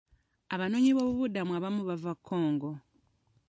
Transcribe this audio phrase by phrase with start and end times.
[0.53, 2.71] Abanoonyiboobubudamu abamu baava Congo.